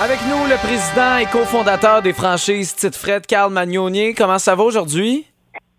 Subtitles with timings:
[0.00, 4.14] Avec nous, le président et cofondateur des franchises Tite Fred, Carl Magnonier.
[4.14, 5.26] Comment ça va aujourd'hui?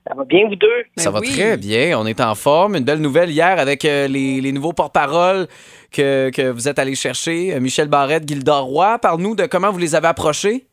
[0.07, 0.83] Ça va bien, vous deux?
[0.97, 1.97] Ça Ben va très bien.
[1.99, 2.75] On est en forme.
[2.75, 5.47] Une belle nouvelle hier avec euh, les, les nouveaux porte-paroles
[5.91, 7.53] que, que vous êtes allés chercher.
[7.53, 8.97] Euh, Michel Barrette, Gilda Roy.
[8.99, 10.66] Parle-nous de comment vous les avez approchés.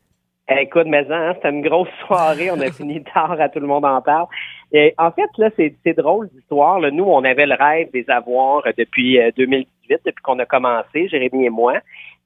[0.48, 2.50] Eh, Écoute, mais hein, c'était une grosse soirée.
[2.52, 4.26] On a fini tard, à tout le monde en parle.
[4.72, 6.78] Et en fait, là, c'est drôle l'histoire.
[6.78, 6.90] là.
[6.92, 11.08] Nous, on avait le rêve des avoir euh, depuis euh, 2018, depuis qu'on a commencé,
[11.08, 11.74] Jérémy et moi.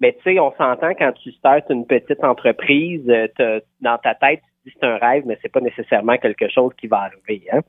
[0.00, 4.14] Mais tu sais, on s'entend quand tu startes une petite entreprise, euh, t'as- dans ta
[4.14, 7.46] tête, tu dis c'est un rêve, mais c'est pas nécessairement quelque chose qui va arriver.
[7.52, 7.60] Hein?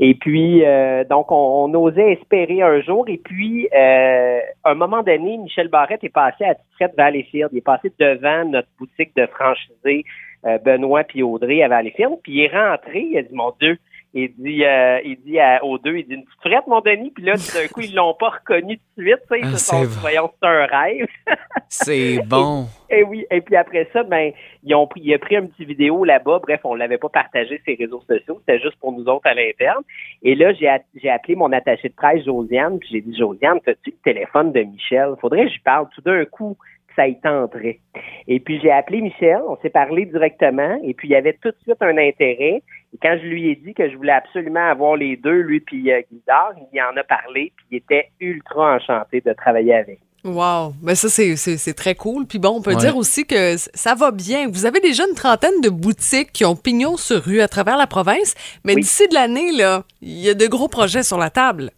[0.00, 3.08] Et puis, euh, donc, on, on osait espérer un jour.
[3.08, 7.50] Et puis, euh, à un moment donné, Michel Barrette est passé à Titrette Valleyfield.
[7.52, 10.04] Il est passé devant notre boutique de franchisés
[10.46, 12.18] euh, Benoît puis Audrey à Valleyfield.
[12.22, 13.00] Puis il est rentré.
[13.10, 13.76] Il a dit, mon Dieu,
[14.14, 17.10] il dit, euh, il dit à, aux deux, il dit, une petite frette, mon Denis.
[17.10, 19.18] Puis là, tout d'un coup, ils l'ont pas reconnu tout de suite.
[19.30, 19.40] tu sais.
[19.40, 21.06] Ils Ah, se sont c'est voyons, c'est un rêve.
[21.70, 22.64] C'est bon.
[22.88, 24.32] Et oui, et puis après ça, ben,
[24.64, 26.38] ils ont pris, il a pris un petit vidéo là-bas.
[26.42, 28.40] Bref, on l'avait pas partagé sur les réseaux sociaux.
[28.40, 29.82] C'était juste pour nous autres à l'interne.
[30.22, 33.90] Et là, j'ai, j'ai appelé mon attaché de presse, Josiane, puis j'ai dit, Josiane, as-tu
[33.90, 35.10] le téléphone de Michel?
[35.20, 36.56] Faudrait que je lui parle tout d'un coup
[36.98, 37.78] ça y tenterait.
[38.26, 39.38] Et puis, j'ai appelé Michel.
[39.48, 40.80] On s'est parlé directement.
[40.82, 42.60] Et puis, il y avait tout de suite un intérêt.
[42.94, 45.92] Et quand je lui ai dit que je voulais absolument avoir les deux, lui puis
[45.92, 49.98] euh, Guildard, il en a parlé, puis il était ultra enchanté de travailler avec.
[50.24, 50.72] Wow.
[50.82, 52.26] Ben ça, c'est- c'est c'est très cool.
[52.26, 52.76] Puis bon, on peut Ouais.
[52.76, 54.48] dire aussi que ça va bien.
[54.48, 57.86] Vous avez déjà une trentaine de boutiques qui ont pignon sur rue à travers la
[57.86, 58.80] province, mais Oui.
[58.80, 61.70] d'ici de l'année, là, il y a de gros projets sur la table.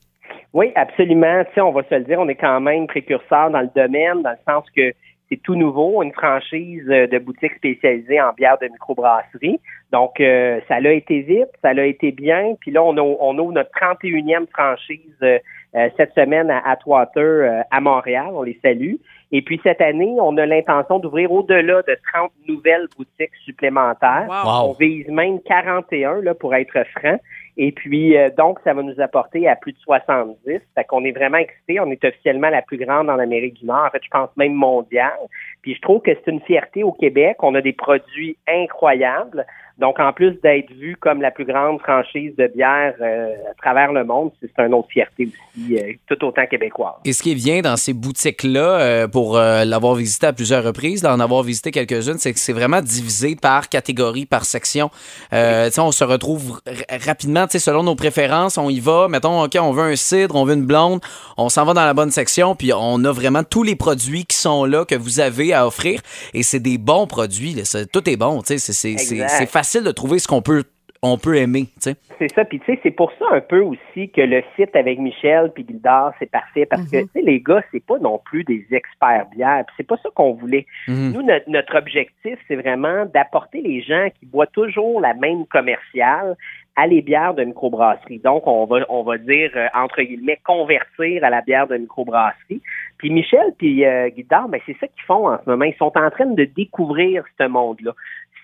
[0.55, 1.45] Oui, absolument.
[1.45, 4.23] Tu sais, on va se le dire, on est quand même précurseur dans le domaine,
[4.23, 4.93] dans le sens que
[5.31, 9.61] c'est tout nouveau, une franchise euh, de boutique spécialisée en bière de microbrasserie.
[9.93, 12.55] Donc, euh, ça l'a été vite, ça l'a été bien.
[12.61, 15.39] Puis là, on, a- on ouvre notre 31e franchise euh,
[15.77, 18.27] euh, cette semaine à Atwater, euh, à Montréal.
[18.33, 18.95] On les salue.
[19.33, 24.27] Et puis, cette année, on a l'intention d'ouvrir au-delà de 30 nouvelles boutiques supplémentaires.
[24.29, 24.71] Wow.
[24.71, 27.21] On vise même 41, là, pour être franc.
[27.57, 30.61] Et puis, euh, donc, ça va nous apporter à plus de 70.
[30.75, 31.81] Fait qu'on est vraiment excités.
[31.81, 33.85] On est officiellement la plus grande en Amérique du Nord.
[33.87, 35.19] En fait, je pense même mondiale.
[35.63, 37.37] Puis, je trouve que c'est une fierté au Québec.
[37.41, 39.47] On a des produits incroyables.
[39.81, 43.93] Donc, en plus d'être vu comme la plus grande franchise de bière euh, à travers
[43.93, 46.95] le monde, c'est une autre fierté aussi, euh, tout autant québécoise.
[47.05, 50.63] Et ce qui est bien dans ces boutiques-là, euh, pour euh, l'avoir visité à plusieurs
[50.65, 54.91] reprises, d'en avoir visité quelques-unes, c'est que c'est vraiment divisé par catégorie, par section.
[55.33, 56.61] Euh, on se retrouve
[57.07, 59.09] rapidement, selon nos préférences, on y va.
[59.09, 61.01] Mettons, OK, on veut un cidre, on veut une blonde,
[61.39, 64.37] on s'en va dans la bonne section, puis on a vraiment tous les produits qui
[64.37, 66.01] sont là, que vous avez à offrir.
[66.35, 67.55] Et c'est des bons produits.
[67.55, 67.63] là.
[67.65, 68.43] C'est- tout est bon.
[68.45, 70.65] C'est- c'est facile de trouver ce qu'on peut,
[71.01, 71.67] on peut aimer.
[71.75, 71.97] tu sais.
[72.19, 72.45] C'est ça.
[72.45, 75.65] Puis tu sais, c'est pour ça un peu aussi que le site avec Michel puis
[75.67, 79.27] Gildard, c'est parfait parce que tu sais, les gars, c'est pas non plus des experts
[79.35, 79.65] bières.
[79.67, 80.67] Puis c'est pas ça qu'on voulait.
[80.89, 81.13] Mhm.
[81.13, 86.37] Nous, notre, notre objectif, c'est vraiment d'apporter les gens qui boivent toujours la même commerciale
[86.75, 88.19] à les bières de microbrasserie.
[88.19, 92.61] Donc, on va, on va dire, euh, entre guillemets, convertir à la bière de microbrasserie.
[92.99, 95.65] Puis Michel puis euh, Guidard, ben, c'est ça qu'ils font en ce moment.
[95.65, 97.93] Ils sont en train de découvrir ce monde-là.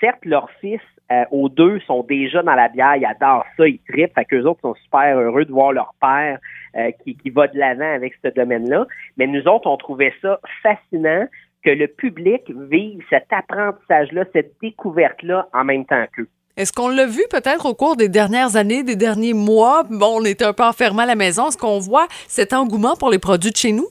[0.01, 0.81] Certes, leurs fils,
[1.12, 2.97] euh, aux deux, sont déjà dans la bière.
[2.97, 4.15] Ils adorent ça, ils trippent.
[4.15, 6.39] Fait qu'eux autres sont super heureux de voir leur père
[6.77, 8.87] euh, qui, qui va de l'avant avec ce domaine-là.
[9.16, 11.27] Mais nous autres, on trouvait ça fascinant
[11.65, 16.28] que le public vive cet apprentissage-là, cette découverte-là en même temps qu'eux.
[16.56, 19.83] Est-ce qu'on l'a vu peut-être au cours des dernières années, des derniers mois?
[19.91, 21.49] Bon, on était un peu enfermés à la maison.
[21.49, 23.87] Est-ce qu'on voit cet engouement pour les produits de chez nous?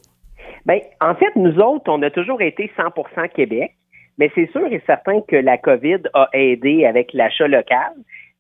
[0.66, 3.76] Ben, en fait, nous autres, on a toujours été 100% Québec,
[4.18, 7.92] mais c'est sûr et certain que la COVID a aidé avec l'achat local.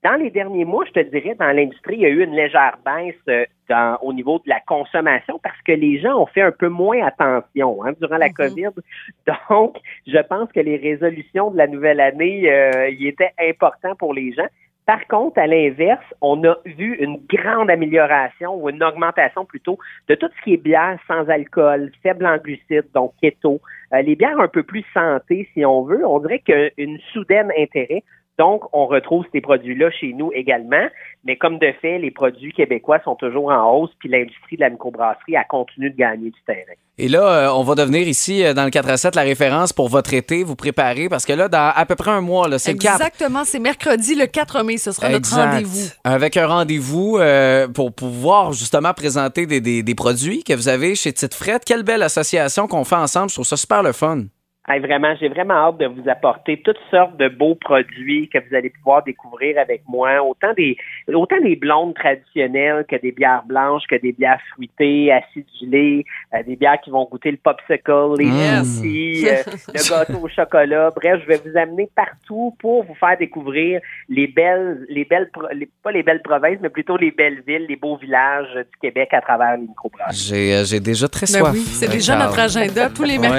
[0.03, 2.77] Dans les derniers mois, je te dirais, dans l'industrie, il y a eu une légère
[2.85, 6.51] baisse euh, dans- au niveau de la consommation parce que les gens ont fait un
[6.51, 8.69] peu moins attention hein, durant la COVID.
[9.49, 14.13] Donc, je pense que les résolutions de la nouvelle année, euh, y étaient importants pour
[14.13, 14.45] les gens.
[14.85, 20.15] Par contre, à l'inverse, on a vu une grande amélioration ou une augmentation plutôt de
[20.15, 23.59] tout ce qui est bière sans alcool, faible en glucides, donc keto,
[23.93, 26.05] euh, les bières un peu plus santé, si on veut.
[26.05, 28.03] On dirait qu'il y a une soudaine intérêt
[28.37, 30.87] Donc, on retrouve ces produits-là chez nous également.
[31.23, 34.69] Mais comme de fait, les produits québécois sont toujours en hausse, puis l'industrie de la
[34.69, 36.59] microbrasserie a continué de gagner du terrain.
[36.97, 39.73] Et là, euh, on va devenir ici, euh, dans le 4 à 7, la référence
[39.73, 42.59] pour votre été, vous préparer, parce que là, dans à peu près un mois, là,
[42.59, 42.95] c'est le 4.
[42.95, 45.87] Exactement, c'est mercredi le 4 mai, ce sera notre rendez-vous.
[46.03, 50.95] Avec un rendez-vous euh, pour pouvoir justement présenter des, des- des produits que vous avez
[50.95, 51.63] chez Tite Frette.
[51.65, 53.29] Quelle belle association qu'on fait ensemble.
[53.29, 54.23] Je trouve ça super le fun.
[54.67, 58.55] Hey, vraiment, j'ai vraiment hâte de vous apporter toutes sortes de beaux produits que vous
[58.55, 60.23] allez pouvoir découvrir avec moi.
[60.23, 60.75] Autant des,
[61.13, 66.03] autant des blondes traditionnelles que des bières blanches, que des bières fruitées, acidulées,
[66.33, 68.67] euh, des bières qui vont goûter le popsicle, les Yes.
[68.79, 69.43] smoothies, euh,
[69.75, 70.91] le gâteau au chocolat.
[70.95, 75.69] Bref, je vais vous amener partout pour vous faire découvrir les belles, les belles, les-
[75.83, 79.21] pas les belles provinces, mais plutôt les belles villes, les beaux villages du Québec à
[79.21, 80.15] travers les microbrasseries.
[80.27, 81.53] J'ai euh, j'ai déjà très Ben soif.
[81.53, 83.29] oui, c'est Euh, déjà notre agenda tous les Ouais.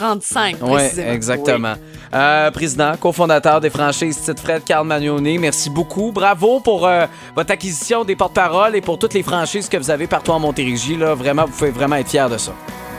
[0.00, 1.74] Mercredis, 16h35 Oui, exactement.
[2.14, 6.12] Euh, président, cofondateur des franchises Tite Fred, Carl Magnoni, merci beaucoup.
[6.12, 10.06] Bravo pour euh, votre acquisition des porte-paroles et pour toutes les franchises que vous avez
[10.06, 10.96] partout en Montérégie.
[10.96, 11.14] Là.
[11.14, 12.52] Vraiment, vous pouvez vraiment être fiers de ça.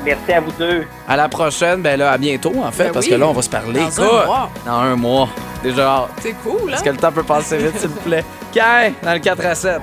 [0.06, 0.86] Merci à vous deux.
[1.08, 3.12] À la prochaine, ben là, à bientôt, en fait, Ben parce oui.
[3.12, 3.80] que là, on va se parler.
[3.80, 4.50] Dans un mois.
[4.66, 5.30] Dans un mois.
[5.64, 6.08] Déjà.
[6.22, 6.74] C'est cool, hein?
[6.76, 8.24] Est-ce que le temps peut passer vite, s'il vous plaît?
[8.54, 9.82] Kai, dans le 4 à 7.